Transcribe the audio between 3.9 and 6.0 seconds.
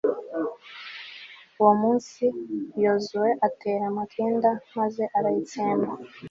makeda maze arayitsemba